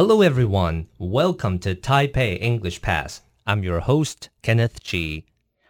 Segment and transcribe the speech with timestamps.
[0.00, 0.86] Hello, everyone.
[0.98, 3.22] Welcome to Taipei English Pass.
[3.46, 5.24] I'm your host, Kenneth G.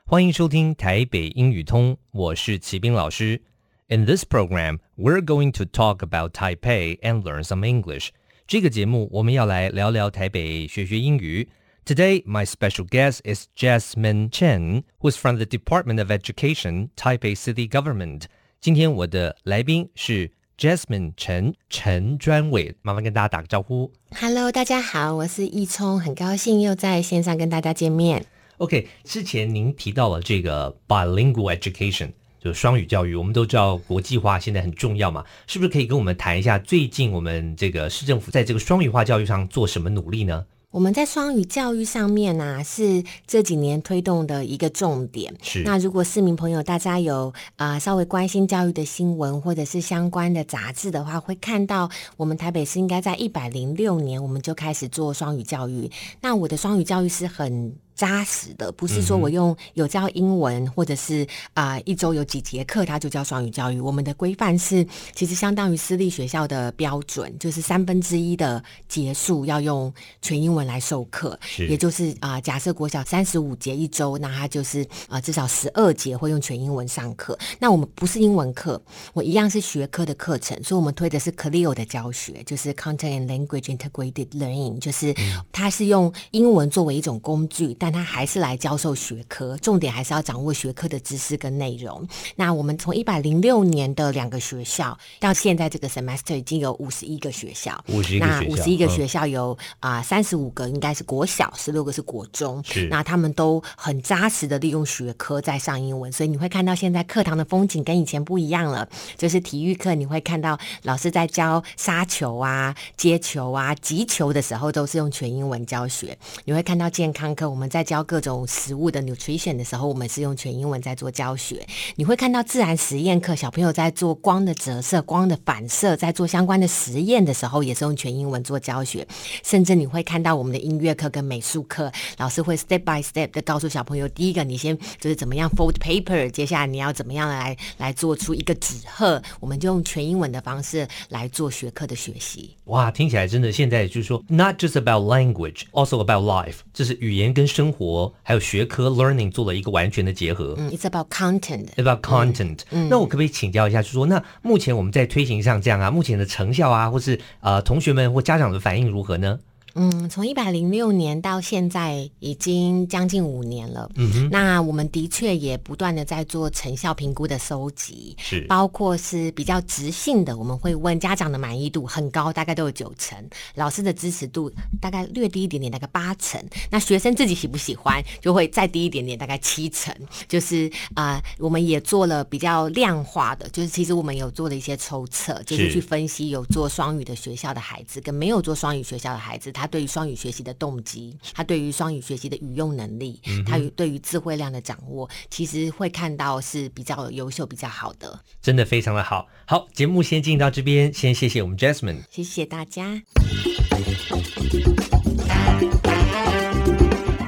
[0.05, 3.43] 欢迎收听台北英语通，我是齐斌老师。
[3.89, 8.09] In this program, we're going to talk about Taipei and learn some English.
[8.47, 11.49] 这个节目我们要来聊聊台北，学学英语。
[11.85, 17.69] Today, my special guest is Jasmine Chen, who is from the Department of Education, Taipei City
[17.69, 18.23] Government.
[18.61, 23.92] 今天我的来宾是 Jasmine 陈陈专委，麻烦跟大家打个招呼。
[24.12, 28.24] Hello，大家好，我是易聪，很高兴又在线上跟大家见面。
[28.58, 40.46] OK，之前您提到了这个 bilingual education，就是双语教育，我们都知道国际化现在很重要嘛，是不是可以跟我们谈一下最近我们这个市政府在这个双语化教育上做什么努力呢？
[40.72, 45.36] 我们在双语教育上面呢、啊，是这几年推动的一个重点。
[45.44, 45.64] 是。
[45.64, 55.92] 那如果市民朋友大家有啊、呃、稍微关心教育的新闻或者是相关的杂志的话，会看到我们台北市应该在一百零六年我们就开始做双语教育。
[56.22, 57.76] 那我的双语教育是很。
[57.96, 63.80] 扎实的，不是说我用有教英文，或者是啊、呃、一周有几节课，它就叫双语教育。
[63.80, 77.38] 我们的规范是，其实相当于私立学校的标准，就是三分之一的结束要用全英文来授课，也就是啊、呃，假设国小三十五节一周，那它就是啊、呃、至少十二节会用全英文上课。
[77.60, 78.82] 那我们不是英文课，
[79.14, 85.14] 我一样是学科的课程，所以我们推的是 CLIO 的教学，就是 Content and Language Integrated Learning，就是
[85.52, 92.08] 它是用英文作为一种工具，但他还是来教授学科，重点还是要掌握学科的知识跟内容。
[92.36, 102.64] 那我们从一百零六年的两个学校到现在这个 semester 已经有五十一个学校，五十一个学校，那五十一个学校有啊三十五个应该是国小，十六个是国中。
[102.64, 108.88] 是，那他们都很扎实的利用学科在上英文，所以你会看到现在课堂的风景跟以前不一样了。
[109.18, 116.16] 就是体育课你会看到老师在教杀球啊、接球啊、击球的时候都是用全英文教学。
[116.46, 121.66] 你会看到健康课我们在教各种食物的 nutrition 的时候，我们是用全英文在做教学。
[121.96, 129.08] 你会看到自然实验课，小朋友在做光的折射、光的反射，在做相关的实验的时候，也是用全英文做教学。
[129.44, 139.22] 甚至你会看到我们的音乐课跟美术课，老师会 step by step 的告诉小朋友：第一个，你先就是怎么样 fold paper，接下来你要怎么样来来做出一个纸鹤。
[139.40, 142.58] 我们就用全英文的方式来做学科的学习。
[142.66, 150.56] 哇，听起来真的，现在就是说，not just about language, also about life，这是语言跟生活还有学科 learning 做了一个完全的结合。
[150.58, 151.66] 嗯，it's about content.
[151.76, 152.60] About content.
[152.70, 152.88] 嗯。
[152.90, 159.38] 那我可不可以请教一下，就是说，那目前我们在推行上这样啊，目前的成效啊，或是呃同学们或家长的反应如何呢？
[159.76, 163.90] 嗯，从一百零六年到现在已经将近五年了。
[163.96, 173.18] 嗯哼，那我们的确也不断的在做成效评估的收集，是包括是比较直性的，我们会问家长的满意度很高，大概都有九成；
[173.56, 174.52] 老师的支持度
[174.82, 176.44] 大概略低一点点，大概八成。
[176.70, 179.96] 那学生自己喜不喜欢，就会再低一点点，大概七成。
[180.28, 189.50] 就是啊、呃，我们也做了比较量化的，就是其实我们有做了一些抽测，就是去分析有做双语的学校的孩子跟没有做双语学校的孩子。
[189.62, 199.28] 他对于双语学习的动机，他对于双语学习的语用能力，嗯、他对于智慧量的掌握，其实会看到是比较优秀、比较好的，真的非常的好。
[199.46, 203.04] 好，节目先进到这边，先谢谢我们 Jasmine，谢谢大家。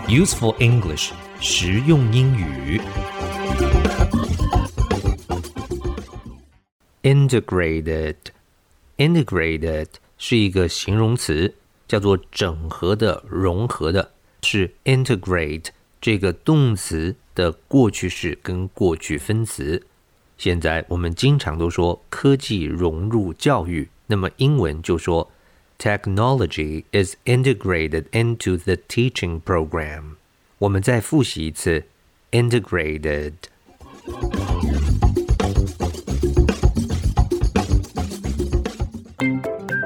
[0.07, 2.81] Useful English，实用英语。
[7.03, 9.85] Integrated，integrated
[10.17, 11.53] 是一个形容词。
[11.87, 15.67] 叫做整合的、融合的，是 integrate
[16.01, 19.83] 这个动词的过去式跟过去分词。
[20.37, 25.31] 现在我们经常都说科技融入教育，那么英文就说
[25.77, 30.15] technology is integrated into the teaching program。
[30.57, 31.85] 我们再复习一次
[32.31, 33.33] integrated。